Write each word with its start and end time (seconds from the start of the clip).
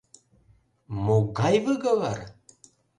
—Могай 1.05 1.55
выговор? 1.65 2.19